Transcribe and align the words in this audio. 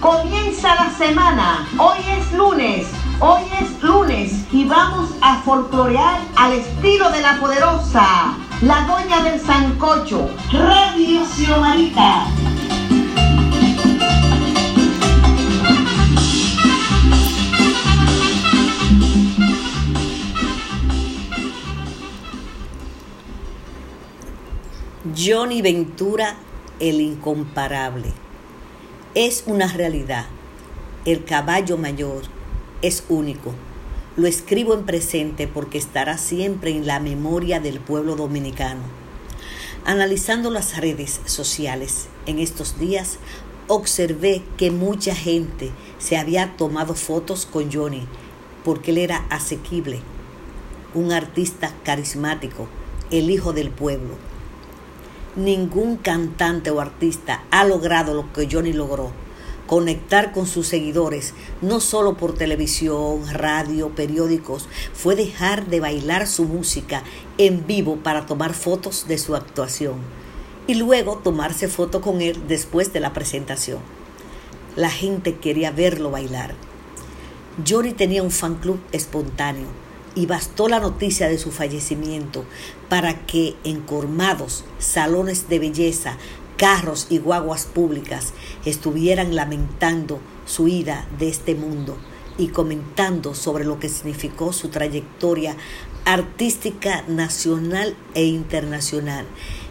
Comienza 0.00 0.74
la 0.74 0.90
semana. 0.90 1.68
Hoy 1.78 1.98
es 2.18 2.32
lunes. 2.32 2.88
Hoy 3.20 3.42
es 3.60 3.82
lunes 3.82 4.32
y 4.50 4.64
vamos 4.64 5.10
a 5.20 5.42
folclorear 5.42 6.20
al 6.36 6.54
estilo 6.54 7.10
de 7.10 7.20
la 7.20 7.38
poderosa, 7.38 8.34
la 8.62 8.86
doña 8.86 9.22
del 9.22 9.38
Sancocho, 9.40 10.30
Radio 10.50 11.24
Xiomarita. 11.26 12.26
Johnny 25.16 25.60
Ventura, 25.60 26.36
el 26.78 27.00
incomparable. 27.00 28.29
Es 29.16 29.42
una 29.46 29.66
realidad. 29.66 30.26
El 31.04 31.24
caballo 31.24 31.76
mayor 31.76 32.22
es 32.80 33.02
único. 33.08 33.52
Lo 34.16 34.28
escribo 34.28 34.72
en 34.72 34.86
presente 34.86 35.48
porque 35.48 35.78
estará 35.78 36.16
siempre 36.16 36.70
en 36.70 36.86
la 36.86 37.00
memoria 37.00 37.58
del 37.58 37.80
pueblo 37.80 38.14
dominicano. 38.14 38.82
Analizando 39.84 40.48
las 40.52 40.76
redes 40.76 41.20
sociales 41.24 42.06
en 42.26 42.38
estos 42.38 42.78
días, 42.78 43.18
observé 43.66 44.42
que 44.56 44.70
mucha 44.70 45.16
gente 45.16 45.72
se 45.98 46.16
había 46.16 46.56
tomado 46.56 46.94
fotos 46.94 47.46
con 47.46 47.72
Johnny 47.72 48.06
porque 48.64 48.92
él 48.92 48.98
era 48.98 49.26
asequible, 49.28 49.98
un 50.94 51.10
artista 51.10 51.74
carismático, 51.82 52.68
el 53.10 53.28
hijo 53.28 53.52
del 53.52 53.70
pueblo 53.70 54.29
ningún 55.36 55.96
cantante 55.96 56.70
o 56.70 56.80
artista 56.80 57.44
ha 57.50 57.64
logrado 57.64 58.14
lo 58.14 58.32
que 58.32 58.48
Johnny 58.50 58.72
logró, 58.72 59.10
conectar 59.66 60.32
con 60.32 60.46
sus 60.46 60.66
seguidores, 60.66 61.34
no 61.62 61.80
solo 61.80 62.16
por 62.16 62.34
televisión, 62.34 63.22
radio, 63.32 63.90
periódicos, 63.90 64.68
fue 64.92 65.14
dejar 65.14 65.66
de 65.66 65.80
bailar 65.80 66.26
su 66.26 66.44
música 66.44 67.02
en 67.38 67.66
vivo 67.66 67.96
para 67.96 68.26
tomar 68.26 68.54
fotos 68.54 69.06
de 69.06 69.18
su 69.18 69.36
actuación 69.36 69.98
y 70.66 70.74
luego 70.74 71.18
tomarse 71.18 71.68
foto 71.68 72.00
con 72.00 72.20
él 72.20 72.48
después 72.48 72.92
de 72.92 73.00
la 73.00 73.12
presentación. 73.12 73.78
La 74.76 74.90
gente 74.90 75.36
quería 75.36 75.70
verlo 75.70 76.10
bailar. 76.10 76.54
Johnny 77.68 77.92
tenía 77.92 78.22
un 78.22 78.30
fan 78.30 78.56
club 78.56 78.80
espontáneo 78.92 79.66
y 80.14 80.26
bastó 80.26 80.68
la 80.68 80.80
noticia 80.80 81.28
de 81.28 81.38
su 81.38 81.50
fallecimiento 81.50 82.44
para 82.88 83.26
que 83.26 83.56
en 83.64 83.80
colmados, 83.80 84.64
salones 84.78 85.48
de 85.48 85.58
belleza, 85.58 86.16
carros 86.56 87.06
y 87.10 87.18
guaguas 87.18 87.66
públicas 87.66 88.32
estuvieran 88.64 89.34
lamentando 89.34 90.20
su 90.46 90.68
ida 90.68 91.06
de 91.18 91.28
este 91.28 91.54
mundo 91.54 91.96
y 92.38 92.48
comentando 92.48 93.34
sobre 93.34 93.64
lo 93.64 93.78
que 93.78 93.88
significó 93.88 94.52
su 94.52 94.68
trayectoria 94.68 95.56
artística 96.04 97.02
nacional 97.06 97.94
e 98.14 98.24
internacional, 98.24 99.26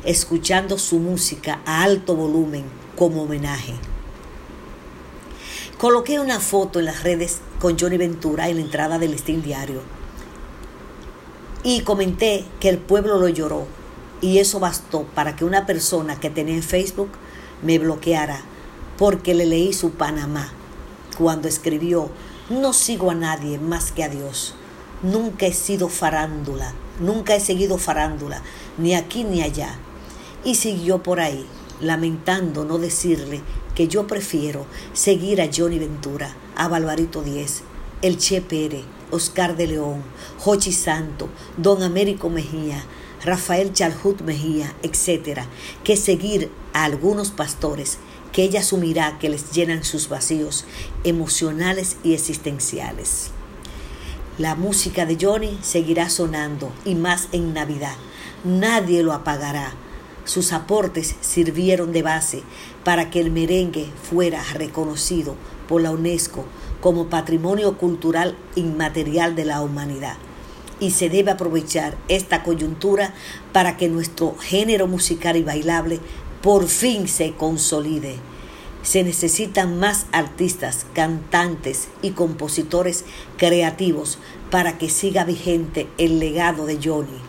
escuchando 0.05 0.77
su 0.77 0.99
música 0.99 1.59
a 1.65 1.83
alto 1.83 2.15
volumen 2.15 2.63
como 2.95 3.23
homenaje. 3.23 3.73
Coloqué 5.77 6.19
una 6.19 6.39
foto 6.39 6.79
en 6.79 6.85
las 6.85 7.03
redes 7.03 7.39
con 7.59 7.77
Johnny 7.79 7.97
Ventura 7.97 8.49
en 8.49 8.57
la 8.57 8.61
entrada 8.63 8.99
del 8.99 9.11
listín 9.11 9.41
diario 9.41 9.98
y 11.63 11.81
comenté 11.81 12.45
que 12.59 12.69
el 12.69 12.77
pueblo 12.77 13.17
lo 13.17 13.27
lloró 13.27 13.65
y 14.21 14.39
eso 14.39 14.59
bastó 14.59 15.03
para 15.03 15.35
que 15.35 15.45
una 15.45 15.65
persona 15.65 16.19
que 16.19 16.29
tenía 16.29 16.55
en 16.55 16.63
Facebook 16.63 17.09
me 17.61 17.79
bloqueara 17.79 18.41
porque 18.97 19.33
le 19.33 19.45
leí 19.45 19.73
su 19.73 19.91
Panamá 19.91 20.51
cuando 21.17 21.47
escribió 21.47 22.09
no 22.49 22.73
sigo 22.73 23.11
a 23.11 23.15
nadie 23.15 23.59
más 23.59 23.91
que 23.91 24.03
a 24.03 24.09
Dios. 24.09 24.55
Nunca 25.03 25.45
he 25.45 25.53
sido 25.53 25.87
farándula, 25.87 26.73
nunca 26.99 27.35
he 27.35 27.39
seguido 27.39 27.77
farándula, 27.77 28.41
ni 28.77 28.95
aquí 28.95 29.23
ni 29.23 29.41
allá. 29.41 29.77
Y 30.43 30.55
siguió 30.55 31.03
por 31.03 31.19
ahí, 31.19 31.45
lamentando 31.79 32.65
no 32.65 32.77
decirle 32.77 33.41
que 33.75 33.87
yo 33.87 34.07
prefiero 34.07 34.65
seguir 34.93 35.41
a 35.41 35.49
Johnny 35.55 35.79
Ventura, 35.79 36.35
a 36.55 36.67
Balvarito 36.67 37.21
Díez, 37.21 37.61
el 38.01 38.17
Che 38.17 38.41
Pérez, 38.41 38.85
Oscar 39.11 39.57
de 39.57 39.67
León, 39.67 40.03
Jochi 40.37 40.71
Santo, 40.71 41.29
Don 41.57 41.83
Américo 41.83 42.29
Mejía, 42.29 42.83
Rafael 43.23 43.73
Chalhut 43.73 44.21
Mejía, 44.21 44.73
etc., 44.83 45.41
que 45.83 45.97
seguir 45.97 46.49
a 46.73 46.85
algunos 46.85 47.31
pastores 47.31 47.97
que 48.31 48.43
ella 48.43 48.61
asumirá 48.61 49.17
que 49.19 49.29
les 49.29 49.51
llenan 49.51 49.83
sus 49.83 50.07
vacíos 50.07 50.63
emocionales 51.03 51.97
y 52.03 52.13
existenciales. 52.13 53.31
La 54.37 54.55
música 54.55 55.05
de 55.05 55.17
Johnny 55.19 55.57
seguirá 55.61 56.09
sonando 56.09 56.71
y 56.85 56.95
más 56.95 57.27
en 57.33 57.53
Navidad. 57.53 57.95
Nadie 58.45 59.03
lo 59.03 59.11
apagará. 59.11 59.73
Sus 60.23 60.53
aportes 60.53 61.15
sirvieron 61.19 61.91
de 61.91 62.03
base 62.03 62.43
para 62.85 63.09
que 63.09 63.19
el 63.19 63.31
merengue 63.31 63.89
fuera 64.09 64.41
reconocido 64.53 65.35
por 65.67 65.81
la 65.81 65.91
UNESCO 65.91 66.45
como 66.81 67.07
patrimonio 67.07 67.77
cultural 67.77 68.35
inmaterial 68.55 69.35
de 69.35 69.45
la 69.45 69.61
humanidad. 69.61 70.17
Y 70.79 70.91
se 70.91 71.09
debe 71.09 71.31
aprovechar 71.31 71.97
esta 72.07 72.43
coyuntura 72.43 73.13
para 73.51 73.75
que 73.75 73.89
nuestro 73.89 74.35
género 74.37 74.87
musical 74.87 75.35
y 75.35 75.43
bailable 75.43 75.99
por 76.41 76.67
fin 76.67 77.07
se 77.07 77.33
consolide. 77.33 78.15
Se 78.81 79.03
necesitan 79.03 79.77
más 79.77 80.05
artistas, 80.13 80.85
cantantes 80.93 81.89
y 82.01 82.11
compositores 82.11 83.03
creativos 83.37 84.19
para 84.49 84.77
que 84.77 84.89
siga 84.89 85.25
vigente 85.25 85.87
el 85.97 86.19
legado 86.19 86.65
de 86.65 86.79
Johnny. 86.81 87.19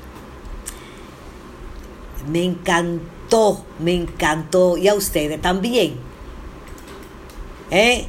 Me 2.30 2.44
encantó, 2.44 3.64
me 3.80 3.94
encantó 3.94 4.76
y 4.76 4.86
a 4.86 4.94
ustedes 4.94 5.40
también. 5.40 5.94
¿Eh? 7.72 8.06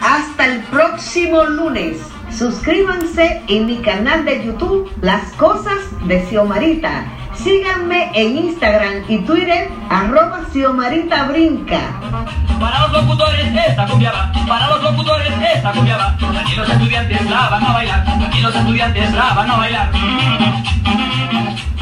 Hasta 0.00 0.46
el 0.46 0.60
próximo 0.64 1.44
lunes. 1.44 1.98
Suscríbanse 2.30 3.42
en 3.48 3.66
mi 3.66 3.76
canal 3.78 4.24
de 4.24 4.44
YouTube 4.44 4.90
Las 5.00 5.32
Cosas 5.32 5.78
de 6.06 6.24
Xiomarita. 6.26 7.04
Síganme 7.34 8.10
en 8.14 8.36
Instagram 8.36 9.04
y 9.08 9.18
Twitter 9.18 9.70
arroba 9.88 10.42
Xiomarita 10.52 11.24
Brinca. 11.24 11.80
Para 12.60 12.80
los 12.88 12.92
locutores 12.92 13.46
esta 13.68 13.86
cumbia 13.86 14.12
va, 14.12 14.32
para 14.46 14.68
los 14.68 14.82
locutores 14.82 15.32
esta 15.54 15.72
cumbia 15.72 15.96
va. 15.96 16.16
Aquí 16.40 16.54
los 16.56 16.68
estudiantes 16.68 17.30
la 17.30 17.48
van 17.48 17.64
a 17.64 17.72
bailar, 17.72 18.04
aquí 18.26 18.40
los 18.40 18.54
estudiantes 18.54 19.12
la 19.12 19.34
van 19.34 19.50
a 19.50 19.56
bailar. 19.56 19.92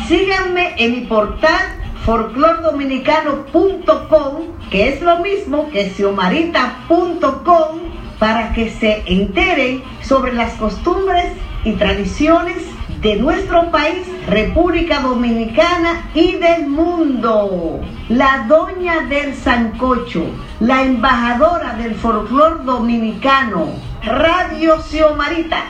Síganme 0.09 0.75
en 0.77 0.93
mi 0.93 1.00
portal 1.03 1.80
folclordominicano.com, 2.10 4.34
que 4.69 4.88
es 4.88 5.00
lo 5.00 5.21
mismo 5.21 5.71
que 5.71 5.91
xiomarita.com, 5.91 7.78
para 8.19 8.53
que 8.53 8.71
se 8.71 9.04
enteren 9.06 9.84
sobre 10.03 10.32
las 10.32 10.54
costumbres 10.54 11.26
y 11.62 11.75
tradiciones 11.75 12.56
de 13.00 13.15
nuestro 13.15 13.70
país, 13.70 14.09
República 14.26 14.99
Dominicana 14.99 16.10
y 16.12 16.32
del 16.32 16.66
mundo. 16.66 17.81
La 18.09 18.44
doña 18.49 19.03
del 19.03 19.37
Sancocho, 19.37 20.25
la 20.58 20.82
embajadora 20.82 21.75
del 21.75 21.94
folclor 21.94 22.64
dominicano, 22.64 23.69
Radio 24.02 24.82
Xiomarita. 24.82 25.62